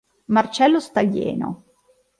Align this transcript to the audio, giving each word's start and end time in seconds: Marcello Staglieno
Marcello 0.25 0.79
Staglieno 0.79 1.61